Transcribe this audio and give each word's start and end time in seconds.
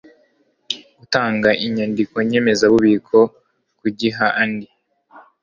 gutanga 0.97 1.49
inyandiko 1.65 2.15
nyemezabubiko 2.29 3.17
kugiha 3.79 4.25
andi 4.41 4.67